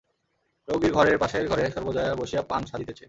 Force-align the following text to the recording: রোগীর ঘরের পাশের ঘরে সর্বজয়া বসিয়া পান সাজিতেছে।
রোগীর 0.67 0.91
ঘরের 0.93 1.17
পাশের 1.17 1.45
ঘরে 1.49 1.63
সর্বজয়া 1.71 2.13
বসিয়া 2.15 2.41
পান 2.41 2.61
সাজিতেছে। 2.65 2.99